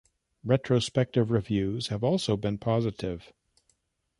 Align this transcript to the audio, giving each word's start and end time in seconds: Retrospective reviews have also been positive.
Retrospective 0.43 1.29
reviews 1.29 1.89
have 1.89 2.03
also 2.03 2.35
been 2.35 2.57
positive. 2.57 3.31